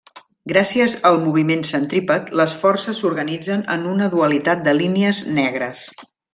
Gràcies 0.51 0.95
al 1.09 1.17
moviment 1.25 1.61
centrípet, 1.71 2.31
les 2.41 2.57
forces 2.63 3.03
s'organitzen 3.03 3.63
en 3.77 3.87
una 3.93 4.11
dualitat 4.17 4.65
de 4.69 4.77
línies 4.83 5.25
negres. 5.41 5.89